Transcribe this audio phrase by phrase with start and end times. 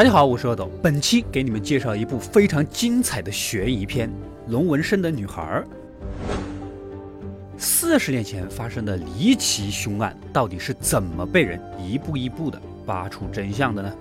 [0.00, 4.08] 大家好，我是阿斗，本期给你们介绍一部非常精彩的悬疑片
[4.50, 5.62] 《龙纹身的女孩》。
[7.58, 13.92] 四十年前发生的离奇凶案，到底是怎么被人一步一步的扒出真相的呢？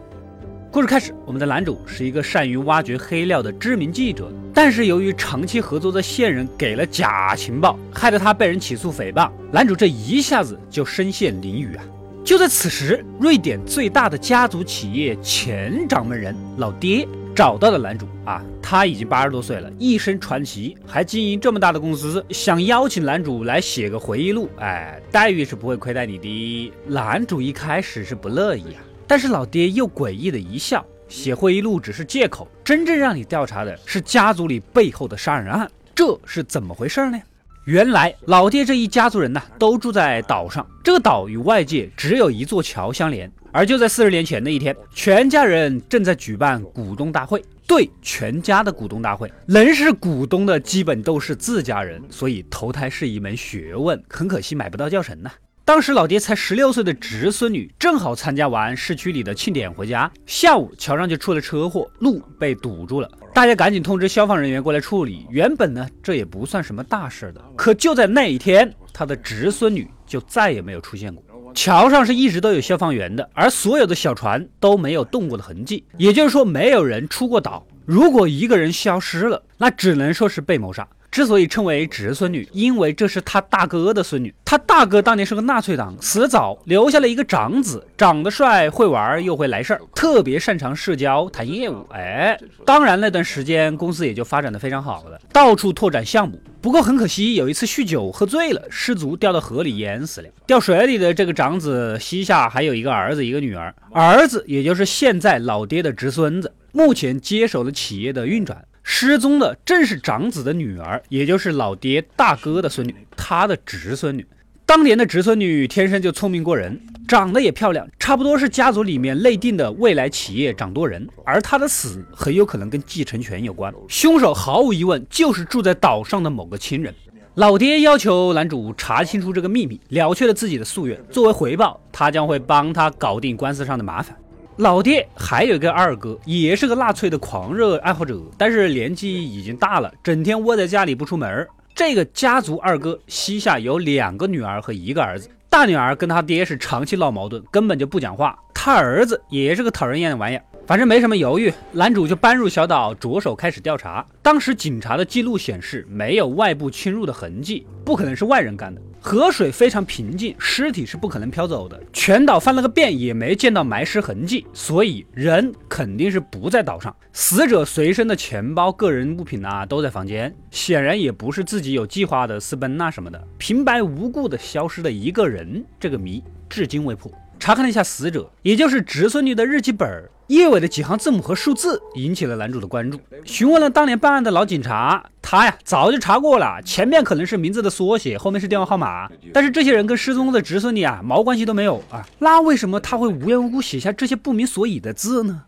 [0.72, 11.84] 故事开始，我们的男主是一个善于挖掘黑料的知名记者，但是由于长期合作的线人给了假情报，害得他被人起诉诽谤，男主这一下子就身陷囹圄啊！
[12.30, 26.72] 就在此时，瑞典最大的家族企业前掌门人老爹找到了男主啊，他已经八十多岁了，一身传奇，还经营这么大的公司，想邀请男主来写个回忆录，哎，待遇是不会亏待你的。
[26.86, 37.20] 男主一开始是不乐意啊，但是老爹又诡异的一笑，写回忆录只是借口，真正让你调查的是家族里背后的杀人案，这是怎么回事呢？
[37.70, 40.68] 原来老爹这一家族人呢，都住在岛上。
[40.84, 43.32] 这个岛与外界只有一座桥相连。
[43.52, 47.40] 而就在四十年前的一天，全家人正在举办股东大会。
[47.68, 54.04] 对，全家的股东大会，能是股东的基本都是自家人，所以投胎是一门学问。
[54.10, 55.30] 很可惜买不到教程呢。
[55.70, 63.08] 当时老爹才十六岁的侄孙女正好参加完市区里的庆典回家，下午桥上就出了车祸，路被堵住了。
[63.36, 65.28] 大家赶紧通知消防人员过来处理。
[65.30, 67.42] 原本呢，这也不算什么大事的。
[67.56, 71.24] 可就在那一天，他的侄孙女就再也没有出现过。
[71.54, 77.64] 桥上是一直都有消防员的，而所有的小船都没有动过的痕迹，也就是说，没有人出过岛。
[77.86, 80.88] 如果一个人消失了，那只能说是被谋杀。
[81.12, 84.34] 之所以称为侄孙女，因为这是他大哥的孙女。
[84.46, 91.86] 他大哥当年是个纳粹党，死早，留下了一个长子，长得帅，会玩又会来事儿，特别擅长社交谈业务。
[91.92, 96.40] 哎，当然那段时间公司也就发展的非常好了，到处拓展项目。
[96.62, 100.28] 不过很可惜，有一次酗酒喝醉了，失足掉到河里淹死了。
[100.46, 103.74] 掉水里的这个长子膝下还有一个儿子，一个女儿。
[103.92, 108.66] 儿子也就是现在老爹的侄孙子，目前接手了企业的运转。
[108.92, 114.26] 失踪的正是长子的女儿，也就是老爹大哥的孙女，他的侄孙女。
[114.66, 121.08] 当年的侄孙女天生就聪明过人，长得也漂亮，差不多是家族里面内定的未来企业掌舵人。
[121.24, 126.92] 而她的死很有可能跟继承权有关，凶手毫无疑问就是住在岛上的某个亲人。
[127.36, 131.00] 老爹要求男主查清楚这个秘密，了却了自己的夙愿。
[131.12, 134.18] 作为回报，他将会帮他搞定官司上的麻烦。
[134.60, 141.48] 老爹还有一个二哥，也是个纳粹的狂热爱好者，但是年纪已经大了，整天窝在家里不出门。
[141.74, 148.38] 这个家族二哥膝下有两个女儿和一个儿子，大女儿跟他爹是长期闹矛盾，根本就不讲话。
[148.54, 150.44] 他儿子也是个讨人厌的玩意儿。
[150.68, 154.06] 反正没什么犹豫，男主就搬入小岛，着手开始调查。
[154.22, 158.82] 当时警察的记录显示，没有外部侵入的痕迹，不可能是外人干的。
[159.02, 161.82] 河水非常平静，尸体是不可能飘走的。
[161.94, 166.96] 全岛翻了个遍，也没见到埋尸痕迹，所以人肯定是不在岛上。
[167.14, 173.28] 死者随身的钱包、个人物品啊，都在房间，显然也不是自己有计划的私奔呐什么的。
[173.38, 177.12] 平白无故的消失的一个人，这个谜至今未破。
[177.40, 179.88] 查看了一下死者，也就是侄孙女的日记本
[180.30, 183.00] 儿，页尾的几行字母和数字引起了男主的关注。
[183.26, 195.44] 询问了当年办案的老警察，他呀早就查过了，前面可能是名字的缩写，后面是电话号码，但是这些人跟失踪的侄孙女啊毛关系都没有啊，那为什么他会无缘无故写下这些不明所以的字呢？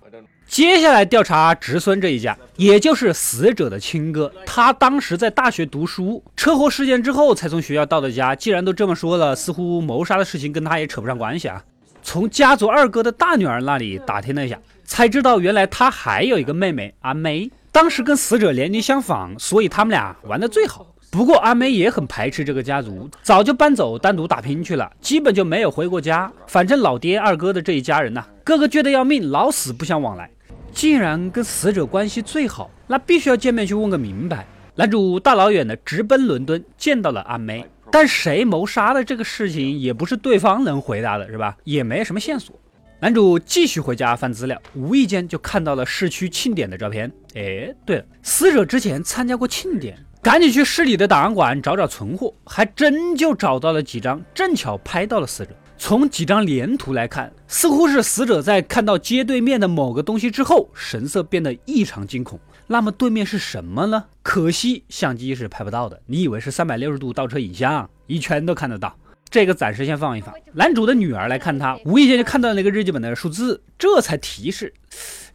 [0.48, 8.36] 接下来调查侄孙这一家，也就是死者的亲哥，他当时在大学读书，车祸事件之后才从学校到的家。
[8.36, 11.64] 既然都这么说了，似乎谋杀的事情跟他也扯不上关系啊。
[12.04, 20.88] 从家族二哥的大女儿那里打听了一下，才知道原来他还有一个妹妹阿梅，当时跟死者年龄相仿，所以他们俩玩的最好。
[21.10, 26.32] 不过阿梅也很排斥这个家族，早就搬走单独打拼去了，基本就没有回过家。
[26.48, 30.30] 反正老爹二哥的这一家人呐，个个倔得要命，老死不相往来。
[30.74, 34.48] 既然跟死者关系最好，那必须要见面去问个明白。
[34.76, 37.66] 男主大老远的直奔伦敦，见到了阿梅。
[37.92, 41.58] 但谁谋杀的这个事情也不是对方能回答的，是吧？
[41.64, 42.56] 也没什么线索。
[43.00, 47.12] 男主继续回家翻资料，无意间就看到了市区庆典的照片。
[47.34, 55.52] 哎，对了，死者之前参加过庆典，赶紧去市里的档案馆找找存货，还真就找到了几张，正巧拍到了死者。
[55.80, 62.40] 从几张连图来看，似乎是死者在看到街对面的某个东西之后，神色变得异常惊恐。
[62.72, 64.06] 那么对面是什么呢？
[64.24, 66.02] 可惜相机是拍不到的。
[66.06, 68.96] 你以为是三百六十度倒车影像，一圈都看得到。
[69.30, 70.34] 这个暂时先放一放。
[70.54, 74.74] 男主的女儿来看他，无意间就看到了那个日记本的数字，这才提示，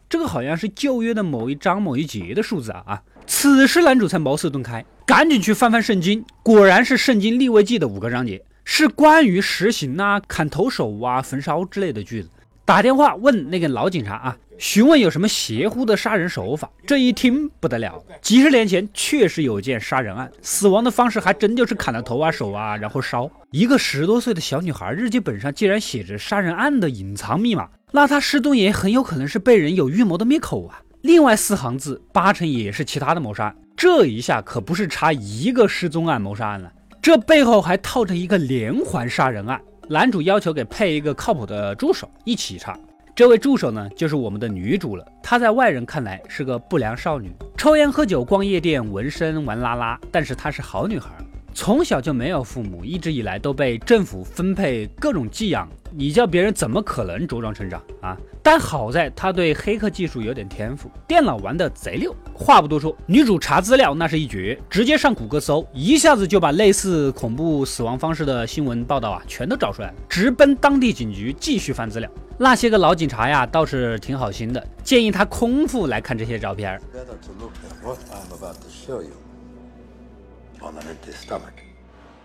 [0.09, 3.03] 这个好像是旧约的某一章某一节的数字啊啊！
[3.27, 12.29] 此时男主才茅塞顿开，赶紧去翻翻圣经，果然是圣经立位记的五个章节，是关于实行啊、砍头手啊、焚烧之类的句子。
[12.65, 16.69] 打电话问那个老警察啊，询问有什么邪乎的杀人手法。
[16.85, 23.29] 这一听不得了，几十年前确实有件杀人案，死亡的方式还真就是砍了头啊手啊，然后烧。
[23.51, 30.81] 一个十多岁的小女孩日记本上竟然写着杀人案的隐藏密码，那她失踪也很有可能是被人有预谋的灭口啊。
[31.01, 33.55] 另外四行字八成也是其他的谋杀案。
[33.75, 36.71] 这一下可不是查一个失踪案谋杀案了，
[37.01, 39.61] 这背后还套着一个连环杀人案。
[39.89, 42.77] 男主要求给配一个靠谱的助手一起查。
[43.17, 45.03] 这位助手呢，就是我们的女主了。
[45.23, 49.99] 她在外人看来是个不良少女，抽烟喝酒、逛夜店、纹身、玩拉拉。
[50.11, 51.09] 但是她是好女孩，
[51.51, 55.67] 从小就没有父母，一直以来都被政府分配各种寄养。
[55.99, 58.15] 你叫别人怎么可能茁壮成长啊？
[58.43, 62.15] 但好在他对黑客技术有点天赋，电脑玩的贼溜。
[62.35, 72.07] 话不多说，女主查资料那是一绝，直接上谷歌搜，一下子就把类似恐怖死亡方式的新闻报道啊，全都找出来了，直奔当地警局继续翻资料。
[72.37, 76.79] 那些个老警察呀，倒是挺好心的，建议他空腹来看这些照片。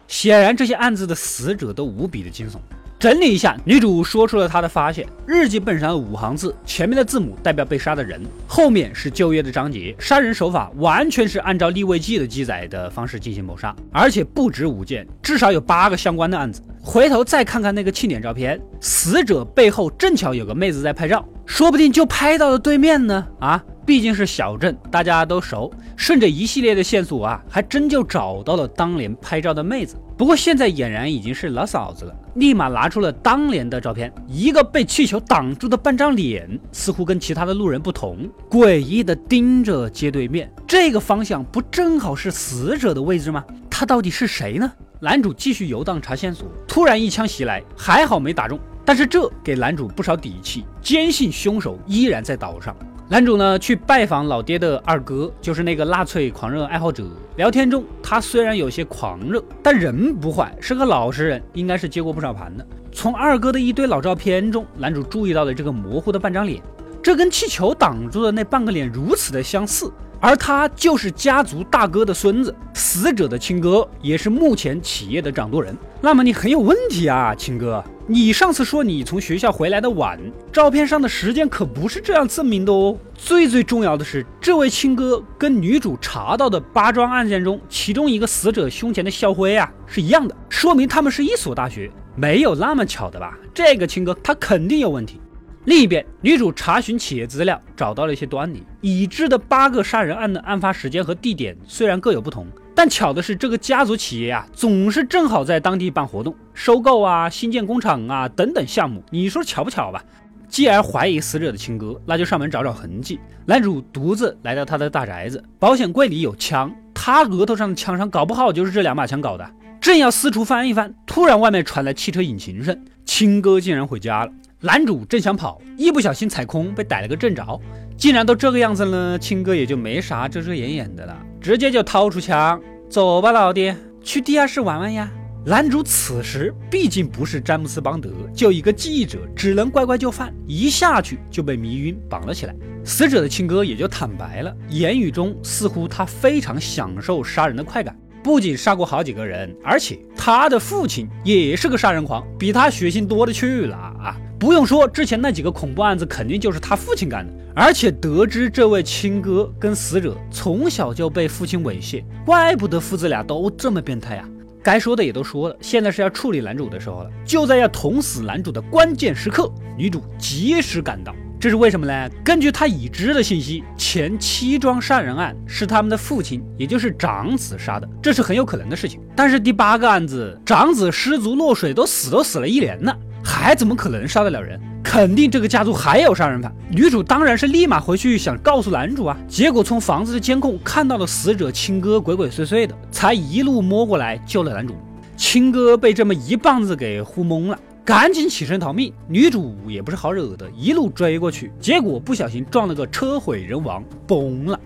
[0.08, 2.56] 显然，这些案子的死者都无比的惊悚。
[3.02, 9.92] 整理一下，女主说出了她的发现：日记本上的五行字，前面的字母代表被杀的人，后面是就业的章节。
[9.98, 16.62] 杀人手法完全是按照立位记的记载的方式进行谋杀，而且不止五件，至少有八个相关的案子。
[16.80, 23.26] 回头再看看那个庆典照片，死者背后正巧有个妹子在拍照，说不定就拍到了对面呢。
[23.40, 23.60] 啊！
[23.84, 25.72] 毕竟是小镇，大家都熟。
[25.96, 29.96] 顺着一系列的线索啊，还真就找到了当年拍照的妹子。
[30.16, 34.12] 不过现在俨然已经是老嫂子了，立马拿出了当年的照片。
[34.28, 40.52] 一个被气球挡住的半张脸，似乎跟其他的路人不同，诡异的盯着街对面。
[40.66, 43.44] 这个方向不正好是死者的位置吗？
[43.68, 44.72] 他到底是谁呢？
[45.00, 48.56] 男主继续游荡查线索，突然一枪袭来，还好没打中。
[48.84, 52.76] 但是这给男主不少底气，坚信凶手依然在岛上。
[53.08, 57.04] 男主呢去拜访老爹的二哥，就是那个纳粹狂热爱好者。
[57.36, 62.66] 聊天中，他虽然有些狂热，但人不坏，是个老实人，应该是接过不少盘的。
[62.90, 66.62] 从二哥的一堆老照片中，男主注意到了这个模糊的半张脸，
[67.02, 69.92] 这跟气球挡住的那半个脸如此的相似。
[70.18, 75.76] 而他就是家族大哥的孙子，死者的亲哥，也是目前企业的掌舵人。
[76.00, 77.84] 那么你很有问题啊，亲哥！
[78.08, 80.18] 你上次说你从学校回来的晚，
[80.52, 82.98] 照片上的时间可不是这样证明的哦。
[83.14, 93.38] 最最重要的是，这位亲哥跟女主查到的八桩案件中其中一个死者胸前的校徽啊是一样的，说明他们是一所大学，没有那么巧的吧？
[93.54, 95.20] 这个亲哥他肯定有问题。
[95.66, 98.64] 另一边，女主查询企业资料，找到了一些端倪。
[98.80, 109.02] 已知的八个杀人案的案发时间和地点虽然各有不同，但巧的是，这个家族企业啊，总是正好在当地办活动、收购啊、新建工厂啊等等项目。
[109.10, 110.02] 你说巧不巧吧？
[110.48, 113.18] 既然怀疑死者的亲哥，那就上门找找痕迹。
[113.46, 119.50] 男主独自来到他的大宅子，保险柜里有枪，他额头上的枪伤搞不好就是这两把枪搞的。
[119.80, 124.32] 正要四处翻一翻，突然外面传来汽车引擎声，亲哥竟然回家了。
[124.60, 127.60] 男主正想跑，一不小心踩空，被逮了个正着。
[127.96, 135.10] 既然都这个样子了，亲哥也就没啥遮遮掩掩的了，直接就掏出枪，走吧，老爹，去地下室玩玩呀。
[135.44, 142.54] 男主此时毕竟不是詹姆斯邦德，就一个记者，只能乖乖就范，一下去就被迷晕，绑了起来。
[142.84, 147.98] 死者的亲哥也就坦白了，言语中似乎他非常享受杀人的快感。
[148.22, 154.16] 不仅杀过好几个人，而且他的父亲也是个杀人狂，比他血性多的去了啊！
[154.42, 157.32] 不用说，之前那几个恐怖案子肯定就是他父亲干的。
[157.54, 164.28] 而且得知这位亲哥跟死者从小就被父亲猥亵，怪不得父子俩都这么变态啊！
[164.60, 167.10] 该说的也都说了，现在是要处理男主的时候了。
[167.24, 171.14] 就在要捅死男主的关键时刻，女主及时赶到。
[171.38, 172.10] 这是为什么呢？
[172.24, 179.00] 根据他已知的信息，前七桩杀人案是他们的父亲，也就是长子杀的，这是很有可能的事情。
[179.14, 184.60] 但是第八个案子，长子失足落水，都死都死了一年了，还怎么可能杀得了人？
[184.82, 186.52] 肯定这个家族还有杀人犯。
[186.70, 194.74] 女主当然是立马回去想告诉男主啊，结果从房子的监控看到了死者亲哥鬼鬼祟祟的，才一路摸过来救了男主。
[195.16, 197.58] 亲哥被这么一棒子给呼懵了。
[197.84, 204.58] 赶紧起身逃命，女主也不是好惹的，一路追过去，结果不小心撞了个车毁人亡，崩了。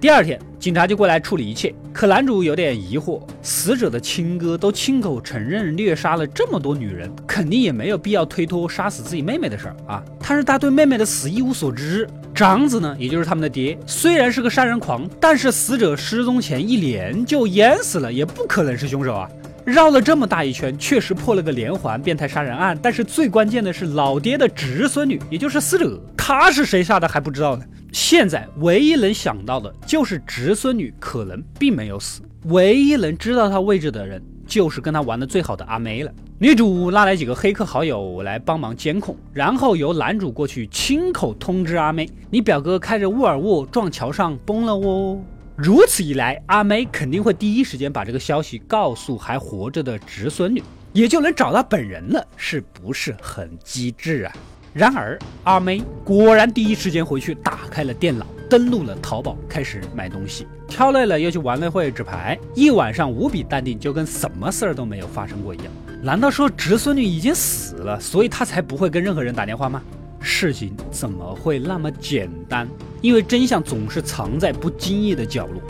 [0.00, 10.00] 第二天，警察就过来处理一切，可男主有点疑惑，死者的亲哥都亲口承认虐杀了这么多女人，肯定也没有必要推脱杀死自己妹妹的事儿啊。
[10.20, 19.28] 但是他对妹妹的死一无所知，长子呢，也就是他们的爹，虽然是个杀人狂，但是死者失踪前一年就淹死了，也不可能是凶手啊。
[19.64, 22.78] 绕了这么大一圈，确实破了个连环变态杀人案。
[22.80, 27.64] 但是最关键的是，老爹的侄孙女，也就是死者，他是谁杀的还不知道呢。
[27.92, 36.12] 现在唯一能想到的就是侄孙女可能并没有死，唯一能知道她位置的人就是跟她玩的最好的阿梅了。
[36.38, 45.20] 女主拉来几个黑客好友来帮忙监控，然后由男主过去亲口通知阿梅：“你表哥开着沃尔沃撞桥上崩了哦。”
[45.56, 54.32] 如此一来，阿梅肯定会第一时间把这个消息告诉还活着的侄孙女，也就能找到本人了，是不是很机智啊？
[54.78, 60.46] 然而，阿梅果然第一时间回去打开了电脑，登录了淘宝，开始买东西。
[60.68, 65.66] 挑累了又去玩了会纸牌，一晚上无比淡定，就跟什么事儿都没有发生过一样。
[66.00, 69.82] 难道说侄孙女已经死了，所以他才不会跟任何人打电话吗？
[70.20, 72.68] 事情怎么会那么简单？
[73.00, 75.60] 因为真相总是藏在不经意的角落。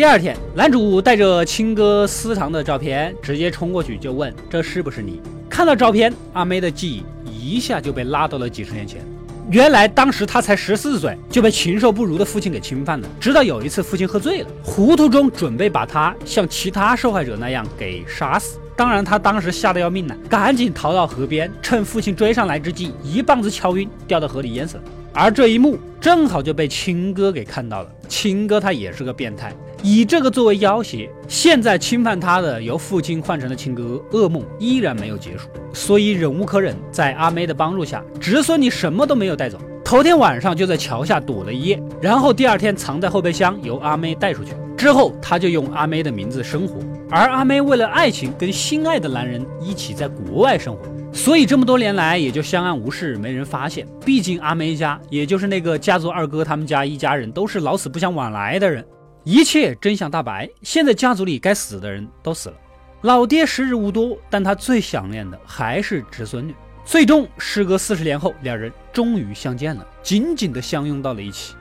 [0.00, 9.04] 第二天，男主带着亲哥私藏的照片，直接冲过去就问：“这是不是你？”看到照片，阿妹的记忆一下就被拉到了几十年前。
[9.50, 13.08] 原来当时他才十四岁，就被禽兽不如的父亲给侵犯了。
[13.20, 18.58] 直到有一次父亲喝醉了，糊涂中准备把他像其他受害者那样给杀死。
[18.74, 24.82] 当然，他当时吓得要命了，赶紧逃到河边，趁父亲追上来之际，一棒子敲晕，掉到河里淹死了。
[25.12, 27.90] 而这一幕正好就被亲哥给看到了。
[28.08, 29.52] 亲哥他也是个变态。
[29.82, 50.82] 以这个作为要挟，现在侵犯他的由父亲换成了亲哥，噩梦依然没有结束，所以忍无可忍，在阿梅的帮助下，侄孙女什么都没有带走，头天晚上就在桥下躲了一夜，然后第二天藏在后备箱，由阿梅带出去，之后他就用阿梅的名字生活，而阿梅为了爱情跟心爱的男人一起在国外生活，
[51.12, 58.84] 所以这么多年来也就相安无事，没人发现，毕竟阿梅家也就是那个家族二哥他们家一家人都是老死不相往来的人。
[59.24, 62.56] 一切真相大白，现在家族里该死的人都死了，
[63.02, 66.54] 老爹时日无多，但他最想念的还是侄孙女。
[66.86, 71.54] 最终，时隔四十年后，两人终于相见了，紧紧的相拥到了一起。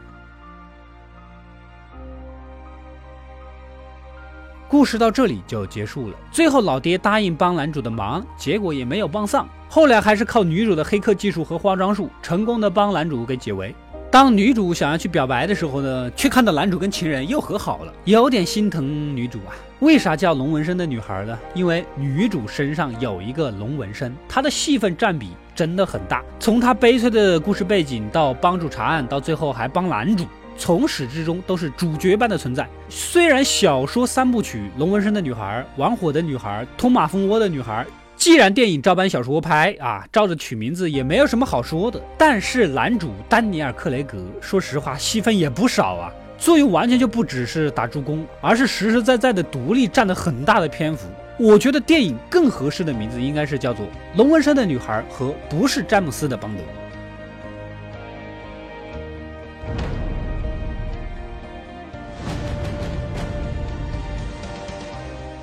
[4.69, 6.15] 故事到这里就结束了。
[6.31, 9.47] 最后，老爹答应帮男主的忙，结果也没有帮上。
[9.67, 13.75] 后来还是靠女主的黑客技术和化妆术，成功的帮男主给解围。
[14.11, 19.53] 当女主想要去表白的时候呢，却看到男主跟情人又和好了，有点心疼女主啊。
[19.81, 21.37] 为啥叫龙纹身的女孩呢？
[21.53, 26.23] 因为女主身上有一个龙纹身，她的戏份占比真的很大。
[26.39, 30.25] 从她悲催的故事背景到帮助查案，到最后还帮男主，
[30.57, 32.67] 从始至终都是主角般的存在。
[32.89, 37.85] 虽然小说三部曲《龙纹身的女孩》《玩火的女孩》《通马蜂窝的女孩》。
[38.19, 42.01] 既然电影照搬小说拍啊，照着取名字也没有什么好说的。
[42.17, 51.07] 但是男主丹尼尔·克雷格，说实话戏份也不少啊，作用完全就不只是打助攻，而是实实在在的独立占了很大的篇幅。
[51.37, 53.85] 我觉得电影更合适的名字应该是叫做
[54.17, 56.61] 《龙纹身的女孩》和不是詹姆斯的邦德。